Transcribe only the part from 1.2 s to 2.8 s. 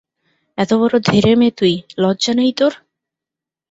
মেয়ে তুই, লজ্জা নেই তোর?